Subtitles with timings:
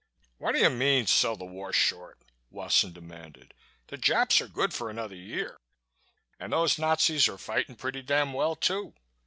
[0.39, 2.17] "What do you mean 'sell the war short?'"
[2.49, 3.53] Wasson demanded.
[3.85, 5.59] "The Japs are good for another year
[6.39, 8.95] and those Nazis are fighting pretty damn well, too.